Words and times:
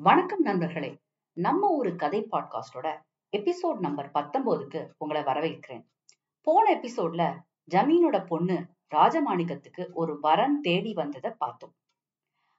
வணக்கம் 0.00 0.40
நண்பர்களே. 0.40 0.98
நம்ம 1.32 1.70
ஒரு 1.70 1.96
கதை 1.96 2.26
பாட்காஸ்டோட 2.32 3.00
எபிசோட் 3.36 3.78
நம்பர் 3.78 4.10
பத்தொன்பதுக்கு 4.14 4.90
உங்களை 4.98 5.22
வரவேற்கிறேன். 5.22 5.84
போன 6.40 6.74
எபிசோட்ல 6.74 7.38
ஜமீனோட 7.74 8.26
பொண்ணு 8.26 8.66
ராஜமாணிக்கத்துக்கு 8.94 9.92
ஒரு 9.92 10.20
வரன் 10.20 10.60
தேடி 10.60 10.92
வந்ததை 10.92 11.30
பார்த்தோம். 11.30 11.74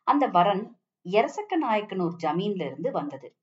அந்த 0.04 0.28
வரன் 0.28 0.80
எரசக்க 1.10 1.56
நாயக்கனூர் 1.56 2.16
ஜமீன்ல 2.24 2.66
இருந்து 2.66 2.92
வந்தது. 2.92 3.36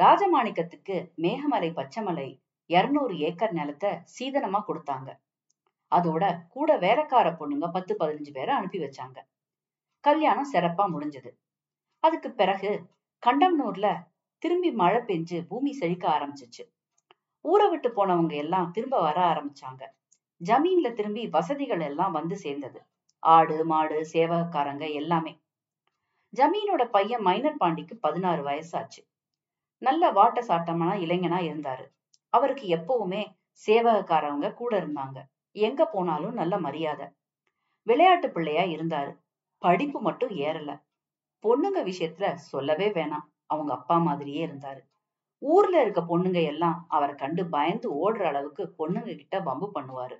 ராஜமாணிக்கத்துக்கு 0.00 1.14
மேகமலை 1.16 1.72
பச்சைமலை 1.72 2.40
இருநூறு 2.66 3.18
ஏக்கர் 3.18 3.52
நிலத்தை 3.52 3.90
சீதனமா 3.90 4.62
கொடுத்தாங்க. 4.68 5.16
அதோட 5.94 6.38
கூட 6.48 6.76
வேலைக்கார 6.76 7.30
பொண்ணுங்க 7.30 7.70
பத்து 7.72 7.96
பதினஞ்சு 7.98 8.30
பேரை 8.32 8.54
அனுப்பி 8.54 8.78
வச்சாங்க. 8.78 9.18
கல்யாணம் 10.00 10.52
சிறப்பா 10.52 10.84
முடிஞ்சது. 10.88 11.30
அதுக்கு 12.00 12.30
பிறகு 12.30 12.82
கண்டம்னூர்ல 13.26 14.06
திரும்பி 14.38 14.72
மழை 14.72 15.00
பெஞ்சு 15.00 15.46
பூமி 15.46 15.72
செழிக்க 15.72 16.08
ஆரம்பிச்சிச்சு. 16.08 16.62
ஊரை 17.40 17.68
விட்டு 17.68 17.88
போனவங்க 17.88 18.34
எல்லாம் 18.34 18.70
திரும்ப 18.70 19.00
வர 19.00 19.20
ஆரம்பிச்சாங்க. 19.20 19.82
ஜமீன்ல 20.42 20.92
திரும்பி 20.92 21.26
வசதிகள் 21.26 21.80
எல்லாம் 21.80 22.12
வந்து 22.12 22.36
சேர்ந்தது. 22.36 22.80
ஆடு 23.18 23.64
மாடு 23.64 24.06
சேவகக்காரங்க 24.12 24.92
எல்லாமே. 24.92 25.40
ஜமீனோட 26.36 26.84
பையன் 26.90 27.20
மைனர் 27.20 27.56
பாண்டிக்கு 27.56 27.96
பதினாறு 27.96 28.42
வயசாச்சு. 28.42 29.02
நல்ல 29.78 30.12
வாட்ட 30.12 30.40
சாட்டமான 30.40 30.98
இளைஞனா 30.98 31.38
இருந்தாரு. 31.40 31.84
அவருக்கு 32.28 32.66
எப்பவுமே 32.68 33.22
சேவகக்காரவங்க 33.66 34.54
கூட 34.54 34.80
இருந்தாங்க. 34.80 35.18
எங்க 35.52 35.86
போனாலும் 35.86 36.32
நல்ல 36.32 36.58
மரியாதை. 36.58 37.06
விளையாட்டு 37.82 38.30
பிள்ளையா 38.30 38.62
இருந்தாரு. 38.62 39.12
படிப்பு 39.58 40.00
மட்டும் 40.00 40.30
ஏறல. 40.30 40.82
பொண்ணுங்க 41.42 41.80
விஷயத்துல 41.84 42.34
சொல்லவே 42.34 42.88
வேணாம். 42.88 43.26
அவங்க 43.46 43.72
அப்பா 43.72 43.96
மாதிரியே 43.98 44.46
இருந்தாரு. 44.46 44.80
ஊர்ல 45.42 45.82
இருக்க 45.82 46.00
பொண்ணுங்க 46.00 46.42
எல்லாம் 46.42 46.84
அவரை 46.88 47.14
கண்டு 47.14 47.46
பயந்து 47.46 47.88
ஓடுற 48.00 48.22
அளவுக்கு 48.22 48.74
பொண்ணுங்க 48.78 49.16
கிட்ட 49.16 49.40
வம்பு 49.40 49.70
பண்ணுவாரு. 49.74 50.16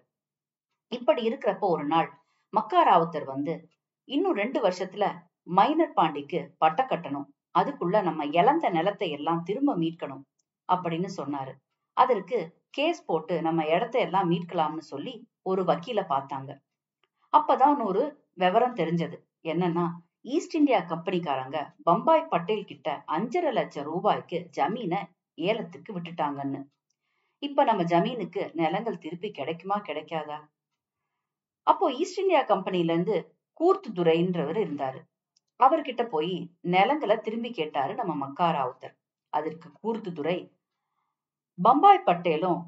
இப்படி 0.88 1.28
இருக்கிறப்ப 1.28 1.58
ஒரு 1.60 1.84
நாள் 1.84 2.08
மக்கா 2.50 2.80
ராவுத்தர் 2.88 3.24
வந்து 3.24 3.68
இன்னும் 4.04 4.34
ரெண்டு 4.34 4.68
வருஷத்துல 4.68 5.04
மைனர் 5.42 5.92
பாண்டிக்கு 5.96 6.40
பட்ட 6.58 6.86
கட்டணும். 6.88 7.28
அதுக்குள்ள 7.58 8.02
நம்ம 8.02 8.26
இழந்த 8.26 8.68
நிலத்தை 8.68 9.10
எல்லாம் 9.10 9.42
திரும்ப 9.42 9.76
மீட்கணும் 9.76 10.24
அப்படின்னு 10.72 11.08
சொன்னாரு. 11.16 11.52
அதற்கு 11.92 12.38
கேஸ் 12.70 13.04
போட்டு 13.04 13.42
நம்ம 13.42 13.66
இடத்த 13.66 13.98
எல்லாம் 13.98 14.30
மீட்கலாம்னு 14.30 14.84
சொல்லி 14.92 15.14
ஒரு 15.42 15.62
வக்கீல 15.62 16.00
பார்த்தாங்க. 16.08 16.50
அப்பதான் 17.32 17.84
ஒரு 17.84 18.28
விவரம் 18.34 18.76
தெரிஞ்சது. 18.76 19.16
என்னன்னா 19.42 19.86
ஈஸ்ட் 20.24 20.54
இந்தியா 20.54 20.78
கம்பெனிக்காரங்க 20.88 21.58
பம்பாய் 21.82 22.30
பட்டேல் 22.32 22.68
கிட்ட 22.70 22.88
அஞ்சரை 23.16 23.50
லட்சம் 23.52 23.86
ரூபாய்க்கு 23.90 24.38
ஜமீனை 24.56 25.00
ஏலத்துக்கு 25.38 25.90
விட்டுட்டாங்கன்னு. 25.96 26.60
இப்ப 27.42 27.64
நம்ம 27.64 27.82
ஜமீனுக்கு 27.82 28.42
நிலங்கள் 28.54 29.02
திருப்பி 29.04 29.28
கிடைக்குமா 29.30 29.76
கிடைக்காதா? 29.88 30.38
அப்போ 31.66 31.86
ஈஸ்ட் 32.00 32.20
இந்தியா 32.22 32.42
கம்பெனில 32.42 32.92
இருந்து 32.92 33.16
கூர்த்து 33.60 33.90
துரைன்றவர் 33.98 34.58
இருந்தாரு. 34.64 35.00
அவர்கிட்ட 35.60 36.02
போய் 36.08 36.34
நிலங்களை 36.74 37.16
திரும்பி 37.20 37.50
கேட்டாரு 37.50 37.94
நம்ம 37.94 38.12
மக்கா 38.24 38.48
ராவுத்தர் 38.56 38.94
அதற்கு 39.32 39.68
கூர்த்து 39.80 40.12
துரை 40.12 40.38
பம்பாய் 41.58 42.06
பட்டேலும் 42.06 42.60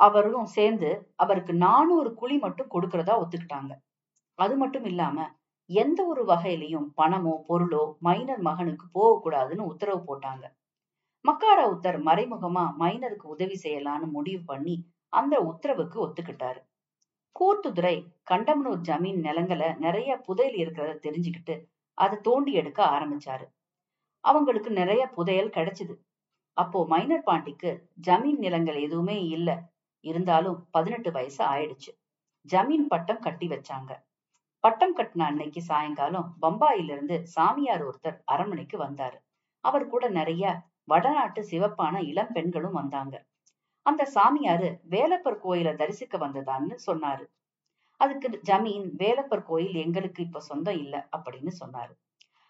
அவரும் 0.00 0.50
சேர்ந்து 0.56 0.90
அவருக்கு 1.16 1.52
நானூறு 1.64 2.10
குழி 2.14 2.36
மட்டும் 2.38 2.72
கொடுக்கறதா 2.74 3.14
ஒத்துக்கிட்டாங்க. 3.22 3.72
அது 4.38 4.54
மட்டும் 4.56 4.84
இல்லாம 4.84 5.26
எந்த 5.80 6.00
ஒரு 6.04 6.22
வகையிலையும் 6.24 6.88
பணமோ 6.96 7.34
பொருளோ 7.48 7.82
மைனர் 7.98 8.40
மகனுக்கு 8.40 8.86
போகக்கூடாதுன்னு 8.94 9.68
உத்தரவு 9.72 10.00
போட்டாங்க. 10.08 10.44
மக்காரவுத்தர் 11.24 11.98
மறைமுகமா 12.02 12.64
மைனருக்கு 12.78 13.26
உதவி 13.26 13.56
செய்யலான்னு 13.62 14.06
முடிவு 14.10 14.42
பண்ணி 14.44 14.76
அந்த 15.12 15.34
உத்தரவுக்கு 15.40 15.98
ஒத்துக்கிட்டாரு. 16.06 16.60
கூர்த்துதுரை 17.36 17.96
கண்டமனூர் 18.30 18.82
ஜமீன் 18.88 19.20
நிலங்களை 19.20 19.68
நிறைய 19.78 20.10
புதையல் 20.18 20.58
இருக்கிறத 20.62 20.92
தெரிஞ்சுக்கிட்டு 21.06 21.54
அதை 21.98 22.16
தோண்டி 22.20 22.52
எடுக்க 22.52 22.80
ஆரம்பிச்சாரு. 22.86 23.46
அவங்களுக்கு 24.24 24.70
நிறைய 24.70 25.02
புதையல் 25.08 25.54
கிடைச்சது. 25.56 25.94
அப்போ 26.56 26.78
மைனர் 26.86 27.26
பாண்டிக்கு 27.26 27.70
ஜமீன் 28.06 28.38
நிலங்கள் 28.38 28.78
எதுவுமே 28.80 29.18
இல்ல. 29.28 29.50
இருந்தாலும் 30.04 30.58
பதினெட்டு 30.70 31.10
வயசு 31.12 31.42
ஆயிடுச்சு. 31.44 31.90
ஜமீன் 32.46 32.86
பட்டம் 32.86 33.18
கட்டி 33.18 33.46
வச்சாங்க. 33.46 33.90
பட்டம் 34.64 34.94
கட்டின 34.96 35.26
அன்னைக்கு 35.26 35.60
சாயங்காலம் 35.62 36.28
பம்பாயிலிருந்து 36.42 37.16
சாமியார் 37.34 37.82
ஒருத்தர் 37.84 38.18
அரண்மனைக்கு 38.24 38.76
வந்தாரு. 38.78 39.18
அவர் 39.64 39.86
கூட 39.86 40.04
நிறைய 40.08 40.44
வடநாட்டு 40.84 41.42
சிவப்பான 41.42 41.94
இளம் 42.02 42.32
பெண்களும் 42.32 42.72
வந்தாங்க. 42.72 43.14
அந்த 43.86 44.02
சாமியாரு 44.14 44.68
வேலப்பர் 44.88 45.40
கோயில 45.44 45.70
தரிசிக்க 45.76 46.18
வந்ததான்னு 46.18 46.76
சொன்னாரு. 46.86 47.24
அதுக்கு 48.00 48.28
ஜமீன் 48.44 48.86
வேலப்பர் 48.96 49.44
கோயில் 49.44 49.76
எங்களுக்கு 49.76 50.22
இப்ப 50.22 50.40
சொந்தம் 50.40 50.78
இல்ல 50.78 51.08
அப்படின்னு 51.16 51.52
சொன்னாரு. 51.60 51.92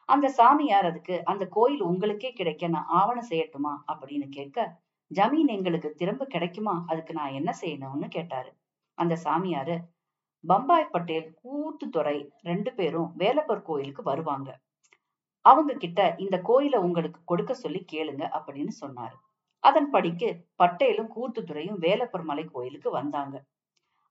அந்த 0.08 0.28
சாமியார் 0.30 0.86
அதுக்கு 0.86 1.16
அந்த 1.24 1.44
கோயில் 1.48 1.82
உங்களுக்கே 1.82 2.32
கிடைக்க 2.32 2.68
நான் 2.68 2.90
ஆவணம் 2.92 3.30
செய்யட்டுமா 3.30 3.74
அப்படின்னு 3.92 4.28
கேட்க 4.28 4.58
ஜமீன் 5.10 5.48
எங்களுக்கு 5.48 5.90
திரும்ப 5.94 6.26
கிடைக்குமா? 6.26 6.84
அதுக்கு 6.86 7.12
நான் 7.14 7.32
என்ன 7.32 7.50
செய்யணும்னு 7.62 8.08
கேட்டாரு. 8.08 8.50
அந்த 8.98 9.14
சாமியாரு 9.24 9.76
பம்பாய் 10.44 10.90
பட்டேல் 10.90 11.28
கூத்துத்துறை 11.40 12.16
ரெண்டு 12.42 12.70
பேரும் 12.74 13.08
வேலப்பர் 13.16 13.62
கோயிலுக்கு 13.62 14.02
வருவாங்க. 14.02 14.50
அவங்க 15.44 15.72
கிட்ட 15.74 16.00
இந்த 16.18 16.36
கோயில 16.48 16.76
உங்களுக்கு 16.76 17.20
கொடுக்க 17.24 17.52
சொல்லி 17.54 17.80
கேளுங்க 17.92 18.24
அப்படின்னு 18.36 18.72
சொன்னாரு. 18.80 19.16
அதன்படிக்கு 19.64 20.28
பட்டேலும் 20.56 21.10
கூத்துத்துறையும் 21.16 21.78
வேலப்பர் 21.78 22.24
மலை 22.24 22.44
கோயிலுக்கு 22.44 22.90
வந்தாங்க. 22.90 23.36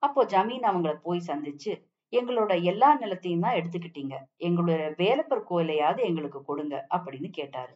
அப்போ 0.04 0.22
ஜமீன் 0.26 0.66
அவங்கள 0.70 0.94
போய் 1.02 1.28
சந்திச்சு 1.28 1.72
எங்களோட 2.14 2.52
எல்லா 2.64 2.90
நிலத்தையும் 2.96 3.40
தான் 3.40 3.58
எடுத்துக்கிட்டீங்க. 3.60 4.16
எங்களோட 4.40 4.96
வேலப்பர் 4.96 5.48
கோயிலையாவது 5.50 6.02
எங்களுக்கு 6.04 6.40
கொடுங்க 6.44 6.76
அப்படின்னு 6.90 7.30
கேட்டாரு. 7.32 7.74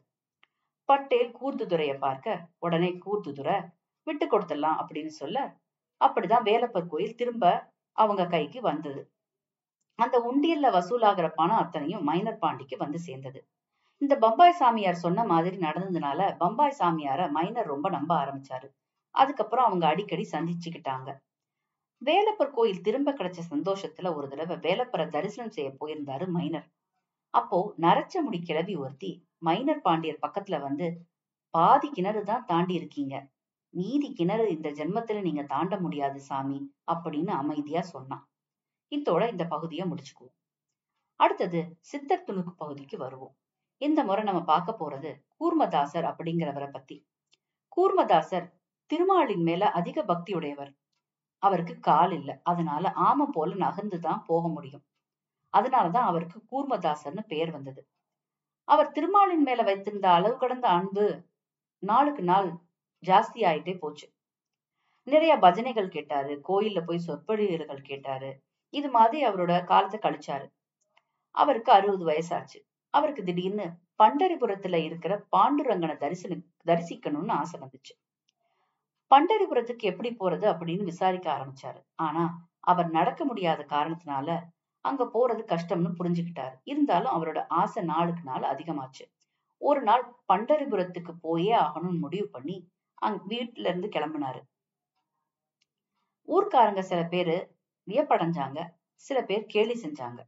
பட்டேல் 0.89 1.31
கூர்த்துதுறைய 1.39 1.93
பார்க்க 1.99 2.49
உடனே 2.59 2.89
கூர்த்துதுறை 3.05 3.55
விட்டு 4.07 4.25
கொடுத்துடலாம் 4.25 4.79
அப்படின்னு 4.81 5.13
சொல்ல 5.21 5.37
அப்படிதான் 6.01 6.43
வேலப்பர் 6.43 6.87
கோயில் 6.87 7.15
திரும்ப 7.15 7.45
அவங்க 7.97 8.23
கைக்கு 8.27 8.61
வந்தது. 8.61 9.01
அந்த 9.99 10.17
உண்டியல்ல 10.29 10.67
வசூலாகிற 10.71 11.27
பணம் 11.35 11.61
அத்தனையும் 11.63 12.03
மைனர் 12.03 12.41
பாண்டிக்கு 12.41 12.75
வந்து 12.77 12.99
சேர்ந்தது. 12.99 13.39
இந்த 14.01 14.13
பம்பாய் 14.17 14.59
சாமியார் 14.59 15.03
சொன்ன 15.05 15.25
மாதிரி 15.25 15.57
நடந்ததுனால 15.57 16.21
பம்பாய் 16.37 16.79
சாமியார 16.79 17.21
மைனர் 17.31 17.71
ரொம்ப 17.73 17.89
நம்ப 17.89 18.11
ஆரம்பிச்சாரு. 18.15 18.67
அதுக்கப்புறம் 19.15 19.67
அவங்க 19.67 19.85
அடிக்கடி 19.87 20.25
சந்திச்சுக்கிட்டாங்க. 20.31 21.09
வேலப்பர் 22.01 22.51
கோயில் 22.51 22.81
திரும்ப 22.81 23.09
கிடைச்ச 23.11 23.41
சந்தோஷத்துல 23.51 24.11
ஒரு 24.17 24.27
தடவை 24.27 24.57
வேலப்பரை 24.57 25.05
தரிசனம் 25.09 25.55
செய்ய 25.57 25.69
போயிருந்தாரு 25.79 26.25
மைனர். 26.29 26.67
அப்போ 27.33 27.59
நரச்ச 27.79 28.15
முடி 28.21 28.39
கிளவி 28.41 28.75
ஒருத்தி 28.75 29.11
மைனர் 29.39 29.81
பாண்டியர் 29.81 30.23
பக்கத்துல 30.23 30.59
வந்து 30.61 30.87
பாதி 31.53 31.89
கிணறு 31.89 32.23
தான் 32.23 32.45
தாண்டி 32.45 32.75
இருக்கீங்க. 32.75 33.15
மீதி 33.75 34.13
கிணறு 34.13 34.49
இந்த 34.49 34.69
ஜென்மத்துல 34.69 35.21
நீங்க 35.21 35.43
தாண்ட 35.43 35.79
முடியாது 35.79 36.19
சாமி 36.19 36.73
அப்படின்னு 36.91 37.27
அமைதியா 37.27 37.81
சொன்னான். 37.81 38.29
இத்தோட 38.91 39.29
இந்த 39.29 39.45
பகுதியை 39.45 39.89
முடிச்சுக்குவோம். 39.89 40.35
அடுத்தது 41.15 41.77
சித்தர் 41.81 42.23
துணுக்கு 42.27 42.51
பகுதிக்கு 42.57 42.97
வருவோம். 42.97 43.35
இந்த 43.77 44.03
முறை 44.03 44.23
நம்ம 44.23 44.43
பார்க்க 44.43 44.75
போறது 44.79 45.11
கூர்மதாசர் 45.39 46.07
அப்படிங்கிறவரை 46.11 46.69
பத்தி. 46.71 47.07
கூர்மதாசர் 47.77 48.51
திருமாலின் 48.85 49.43
மேல 49.43 49.71
அதிக 49.71 50.03
பக்தியுடையவர். 50.03 50.71
அவருக்கு 51.37 51.79
கால் 51.79 52.11
இல்ல. 52.11 52.39
அதனால 52.43 52.93
ஆம 52.95 53.25
போல 53.31 53.55
நகர்ந்துதான் 53.55 54.23
போக 54.25 54.47
முடியும். 54.47 54.85
அதனாலதான் 55.57 56.09
அவருக்கு 56.11 56.43
கூர்மதாசர்னு 56.51 57.21
பெயர் 57.27 57.51
வந்தது. 57.51 57.87
அவர் 58.63 58.91
திருமாலின் 58.91 59.41
மேல 59.41 59.63
வைத்திருந்த 59.63 60.11
அளவு 60.11 60.37
கடந்த 60.37 60.67
அன்பு 60.67 61.23
நாளுக்கு 61.83 62.23
நாள் 62.23 62.64
ஜாஸ்தி 63.05 63.41
ஆயிட்டே 63.41 63.77
போச்சு. 63.77 64.13
நிறைய 65.03 65.37
பஜனைகள் 65.37 65.87
கேட்டாரு 65.87 66.41
கோயில்ல 66.47 66.81
போய் 66.85 67.05
சொற்பொழிவுகள் 67.07 67.81
கேட்டாரு. 67.81 68.41
இது 68.69 68.89
மாதிரி 68.89 69.27
அவரோட 69.27 69.63
காலத்தை 69.63 69.99
கழிச்சாரு. 69.99 70.51
அவருக்கு 71.31 71.71
அறுபது 71.71 72.05
வயசாச்சு. 72.05 72.59
அவருக்கு 72.89 73.23
திடீர்னு 73.23 73.71
பண்டரிபுரத்துல 74.03 74.75
இருக்கிற 74.75 75.25
பாண்டுரங்கனை 75.37 75.97
தரிசன 75.97 76.35
தரிசிக்கணும்னு 76.65 77.31
ஆசை 77.31 77.59
வந்துச்சு. 77.59 77.93
பண்டரிபுரத்துக்கு 79.15 79.79
எப்படி 79.79 80.15
போறது 80.19 80.47
அப்படின்னு 80.47 80.83
விசாரிக்க 80.83 81.33
ஆரம்பிச்சாரு. 81.33 81.81
ஆனா 81.95 82.47
அவர் 82.59 82.89
நடக்க 82.89 83.25
முடியாத 83.25 83.65
காரணத்தினால 83.69 84.41
அங்க 84.81 85.03
போறது 85.03 85.41
கஷ்டம்னு 85.51 85.91
புரிஞ்சுக்கிட்டாரு. 85.99 86.53
இருந்தாலும் 86.63 87.11
அவரோட 87.11 87.45
ஆசை 87.47 87.83
நாளுக்கு 87.83 88.23
நாள் 88.23 88.55
அதிகமாச்சு. 88.55 89.13
ஒரு 89.57 89.81
நாள் 89.81 90.15
பண்டரிபுரத்துக்கு 90.33 91.11
போயே 91.21 91.55
ஆகணும்னு 91.55 91.99
முடிவு 91.99 92.27
பண்ணி 92.27 92.69
அங்க 92.95 93.19
வீட்டுல 93.27 93.67
இருந்து 93.67 93.87
கிளம்பினாரு. 93.87 94.41
ஊர்க்காரங்க 96.27 96.79
சில 96.79 97.03
பேரு 97.03 97.35
வியப்படைஞ்சாங்க 97.87 98.59
சில 98.95 99.23
பேர் 99.23 99.45
கேலி 99.45 99.75
செஞ்சாங்க. 99.81 100.19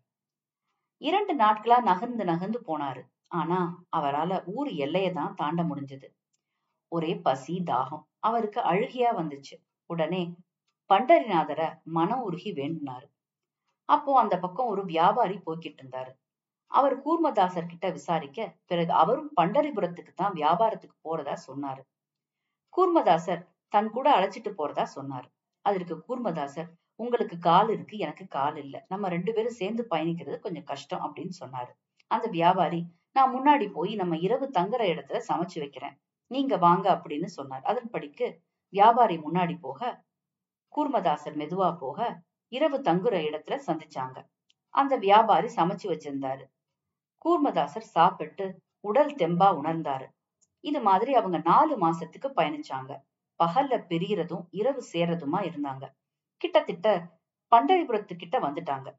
இரண்டு 1.01 1.35
நாட்களா 1.35 1.81
நகர்ந்து 1.81 2.23
நகர்ந்து 2.25 2.59
போனாரு. 2.67 3.01
ஆனா 3.27 3.59
அவரால 3.97 4.45
ஊர் 4.45 4.67
எல்லையை 4.67 5.11
தான் 5.13 5.33
தாண்ட 5.35 5.63
முடிஞ்சது. 5.63 6.07
ஒரே 6.91 7.15
பசி 7.15 7.63
தாகம். 7.65 8.03
அவருக்கு 8.19 8.59
அழுகையா 8.61 9.11
வந்துச்சு. 9.15 9.55
உடனே 9.85 10.21
பண்டரிநாதரை 10.89 11.67
மனம் 11.83 12.21
உருகி 12.21 12.51
வேண்டினாரு. 12.53 13.07
அப்போ 13.85 14.19
அந்த 14.19 14.39
பக்கம் 14.39 14.67
ஒரு 14.67 14.85
வியாபாரி 14.85 15.37
போய்கிட்டு 15.45 15.81
இருந்தாரு. 15.83 16.11
அவர் 16.71 16.95
கூர்மதாசர் 17.01 17.65
கிட்ட 17.65 17.89
விசாரிக்க 17.89 18.55
பிறகு 18.65 18.91
அவரும் 18.91 19.29
பண்டரிபுரத்துக்கு 19.41 20.13
தான் 20.13 20.33
வியாபாரத்துக்கு 20.33 20.97
போறதா 21.03 21.35
சொன்னாரு. 21.47 21.81
கூர்மதாசர் 22.77 23.43
தன் 23.69 23.89
கூட 23.89 24.19
அழைச்சிட்டு 24.19 24.51
போறதா 24.57 24.85
சொன்னாரு. 24.95 25.27
அதற்கு 25.61 25.95
கூர்மதாசர் 26.07 26.69
உங்களுக்கு 26.95 27.37
கால் 27.39 27.69
இருக்கு 27.69 27.97
எனக்கு 27.97 28.27
கால் 28.27 28.55
இல்ல. 28.55 28.85
நம்ம 28.87 29.09
ரெண்டு 29.09 29.33
பேரும் 29.33 29.51
சேர்ந்து 29.51 29.87
பயணிக்கிறது 29.89 30.39
கொஞ்சம் 30.39 30.63
கஷ்டம் 30.63 31.03
அப்படின்னு 31.03 31.31
சொன்னாரு. 31.39 31.71
அந்த 32.07 32.27
வியாபாரி 32.27 32.85
நான் 33.11 33.33
முன்னாடி 33.35 33.71
போய் 33.71 33.95
நம்ம 33.95 34.17
இரவு 34.17 34.49
தங்குற 34.53 34.81
இடத்துல 34.93 35.21
சமைச்சு 35.27 35.59
வைக்கிறேன். 35.59 35.95
நீங்க 36.27 36.57
வாங்க 36.57 36.93
அப்படின்னு 36.93 37.25
சொன்னார். 37.25 37.63
அதன்படிக்கு 37.63 38.27
வியாபாரி 38.69 39.17
முன்னாடி 39.17 39.57
போக 39.61 40.05
கூர்மதாசர் 40.73 41.37
மெதுவா 41.37 41.77
போக 41.77 42.21
இரவு 42.47 42.77
தங்குற 42.77 43.15
இடத்துல 43.27 43.59
சந்திச்சாங்க. 43.67 44.17
அந்த 44.69 44.97
வியாபாரி 44.97 45.49
சமைச்சு 45.55 45.83
வச்சிருந்தாரு. 45.83 46.45
கூர்மதாசர் 47.25 47.91
சாப்பிட்டு 47.95 48.59
உடல் 48.79 49.15
தெம்பா 49.15 49.49
உணர்ந்தாரு. 49.61 50.07
இது 50.63 50.81
மாதிரி 50.81 51.13
அவங்க 51.13 51.37
நாலு 51.37 51.77
மாசத்துக்கு 51.77 52.29
பயணிச்சாங்க. 52.35 52.91
பகல்ல 53.39 53.73
பிரியறதும் 53.89 54.45
இரவு 54.51 54.81
சேரதுமா 54.93 55.39
இருந்தாங்க. 55.41 55.85
கிட்டத்தட்ட 56.41 56.87
பண்டரிபுரத்து 57.51 58.15
கிட்ட 58.15 58.39
வந்துட்டாங்க. 58.39 58.89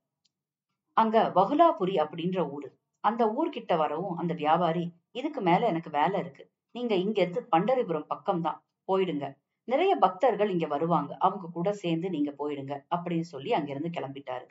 அங்க 0.96 1.32
வகுலாபுரி 1.34 1.94
அப்படின்ற 1.96 2.38
ஊரு. 2.50 2.68
அந்த 3.00 3.26
ஊர்கிட்ட 3.26 3.76
வரவும் 3.76 4.16
அந்த 4.16 4.34
வியாபாரி 4.34 4.84
இதுக்கு 5.10 5.40
மேல 5.40 5.66
எனக்கு 5.66 5.90
வேலை 5.90 6.20
இருக்கு. 6.20 6.44
நீங்க 6.70 6.94
இங்க 6.94 7.20
இருந்து 7.20 7.48
பண்டரிபுரம் 7.56 8.06
பக்கம் 8.06 8.40
தான். 8.40 8.58
போயிடுங்க. 8.88 9.26
நிறைய 9.64 9.96
பக்தர்கள் 9.96 10.50
இங்க 10.50 10.66
வருவாங்க. 10.66 11.16
அவங்க 11.18 11.50
கூட 11.52 11.72
சேர்ந்து 11.72 12.10
நீங்க 12.10 12.30
போயிடுங்க. 12.38 12.74
அப்படின்னு 12.96 13.20
சொல்லி 13.20 13.52
அங்கிருந்து 13.52 13.88
கிளம்பிட்டாரு. 13.88 14.46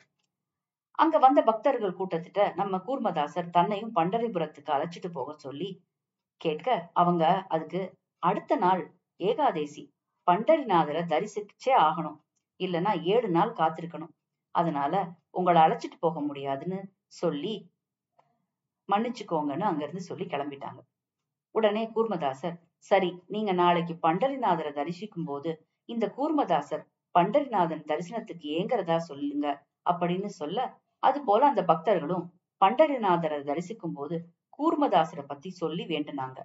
அங்க 0.92 1.18
வந்த 1.18 1.42
பக்தர்கள் 1.42 1.98
கூட்டத்திட்ட 1.98 2.54
நம்ம 2.54 2.76
கூர்மதாசர் 2.86 3.50
தன்னையும் 3.50 3.94
பண்டரிபுரத்துக்கு 3.94 4.70
அழைச்சிட்டு 4.72 5.10
போக 5.12 5.34
சொல்லி 5.36 5.68
கேட்க 6.40 6.68
அவங்க 6.92 7.24
அதுக்கு 7.48 7.80
அடுத்த 8.22 8.56
நாள் 8.56 8.82
ஏகாதேசி 9.20 9.82
பண்டரிநாதரை 10.26 11.02
தரிசிச்சே 11.12 11.72
ஆகணும். 11.86 12.18
இல்லைன்னா 12.60 12.92
ஏழு 13.14 13.28
நாள் 13.28 13.58
காத்திருக்கணும். 13.60 14.12
அதனால 14.54 14.94
உங்களை 15.30 15.58
அழைச்சிட்டு 15.62 15.98
போக 16.00 16.20
முடியாதுன்னு 16.20 16.78
சொல்லி 17.20 17.54
மன்னிச்சுக்கோங்கன்னு 18.88 19.66
அங்கிருந்து 19.70 20.02
சொல்லி 20.02 20.24
கிளம்பிட்டாங்க. 20.24 20.80
உடனே 21.54 21.82
கூர்மதாசர் 21.94 22.56
சரி 22.90 23.10
நீங்க 23.26 23.52
நாளைக்கு 23.52 23.94
பண்டரிநாதரை 24.06 24.72
தரிசிக்கும் 24.72 25.24
போது 25.24 25.50
இந்த 25.88 26.06
கூர்மதாசர் 26.16 26.84
பண்டரிநாதன் 27.14 27.84
தரிசனத்துக்கு 27.86 28.46
ஏங்குறதா 28.58 28.96
சொல்லுங்க 29.10 29.46
அப்படின்னு 29.86 30.30
சொல்ல 30.40 30.58
அது 31.02 31.18
போல 31.24 31.40
அந்த 31.46 31.62
பக்தர்களும் 31.62 32.24
பண்டரிநாதரை 32.60 33.38
தரிசிக்கும் 33.42 33.92
போது 33.92 34.16
கூர்மதாசரை 34.58 35.26
பத்தி 35.26 35.50
சொல்லி 35.50 35.84
வேண்டுனாங்க. 35.84 36.38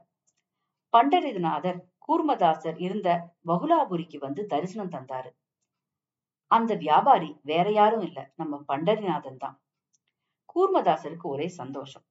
பண்டரிநாதர் 0.93 1.79
கூர்மதாசர் 2.07 2.77
இருந்த 2.77 3.09
வகுலாபுரிக்கு 3.47 4.17
வந்து 4.17 4.45
தரிசனம் 4.45 4.91
தந்தாரு. 4.91 5.29
அந்த 6.47 6.75
வியாபாரி 6.75 7.39
வேற 7.41 7.71
யாரும் 7.71 8.01
இல்ல. 8.01 8.31
நம்ம 8.35 8.63
பண்டரிநாதன் 8.67 9.37
தான். 9.37 9.61
கூர்மதாசருக்கு 10.55 11.23
ஒரே 11.23 11.47
சந்தோஷம். 11.47 12.05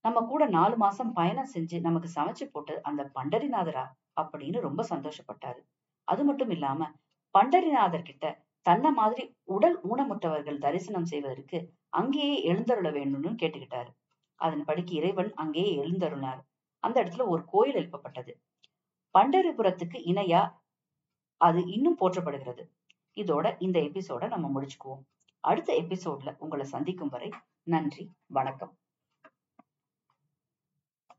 நம்ம 0.00 0.22
கூட 0.22 0.46
நாலு 0.46 0.76
மாசம் 0.76 1.12
பயணம் 1.12 1.50
செஞ்சு 1.54 1.80
நமக்கு 1.80 2.08
சமைச்சு 2.14 2.44
போட்டு 2.52 2.82
அந்த 2.82 3.10
பண்டரிநாதரா 3.14 3.86
அப்படின்னு 4.20 4.60
ரொம்ப 4.60 4.84
சந்தோஷப்பட்டாரு. 4.88 5.60
அது 6.04 6.24
மட்டும் 6.24 6.50
இல்லாம 6.50 6.90
பண்டரிநாதர் 7.34 8.02
கிட்ட 8.02 8.42
தன்னை 8.62 8.92
மாதிரி 8.92 9.34
உடல் 9.44 9.80
ஊனமுற்றவர்கள் 9.82 10.58
தரிசனம் 10.58 11.04
செய்வதற்கு 11.04 11.58
அங்கேயே 11.88 12.52
எழுந்தருள 12.52 12.88
வேண்டும்னு 12.90 13.32
கேட்டுக்கிட்டாரு. 13.42 13.90
அதன்படிக்கு 14.40 14.92
இறைவன் 14.92 15.34
அங்கேயே 15.34 15.82
எழுந்தருளார். 15.82 16.40
அந்த 16.78 17.04
இடத்துல 17.04 17.26
ஒரு 17.26 17.44
கோயில் 17.44 17.74
எழுப்பப்பட்டது. 17.74 18.32
பண்டரிபுரத்துக்கு 19.18 19.98
இணையா 20.04 20.52
அது 21.36 21.66
இன்னும் 21.66 21.98
போற்றப்படுகிறது. 21.98 22.68
இதோட 23.14 23.56
இந்த 23.58 23.80
எபிசோட 23.80 24.28
நம்ம 24.28 24.60
முடிச்சுக்குவோம். 24.60 25.02
அடுத்த 25.40 25.82
எபிசோட்ல 25.82 26.36
உங்களை 26.38 26.66
சந்திக்கும் 26.66 27.08
வரை 27.08 27.30
நன்றி 27.62 28.10
வணக்கம். 28.26 28.78